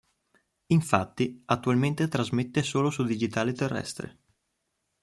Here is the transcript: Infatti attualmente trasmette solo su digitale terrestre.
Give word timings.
Infatti 0.71 1.43
attualmente 1.45 2.07
trasmette 2.07 2.63
solo 2.63 2.89
su 2.89 3.03
digitale 3.03 3.53
terrestre. 3.53 4.17